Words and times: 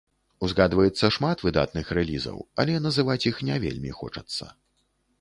Узгадваецца 0.45 1.09
шмат 1.17 1.43
выдатных 1.49 1.93
рэлізаў, 1.99 2.41
але 2.65 2.81
называць 2.89 3.21
іх 3.33 3.47
не 3.51 3.63
вельмі 3.67 3.91
хочацца. 4.03 4.53